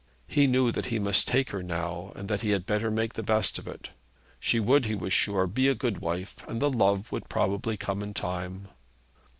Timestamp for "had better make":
2.49-3.13